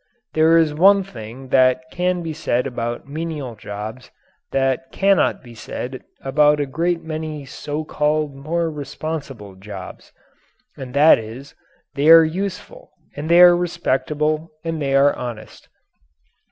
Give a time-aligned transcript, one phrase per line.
[0.33, 4.09] There is one thing that can be said about menial jobs
[4.51, 10.11] that cannot be said about a great many so called more responsible jobs,
[10.75, 11.53] and that is,
[11.93, 15.69] they are useful and they are respectable and they are honest.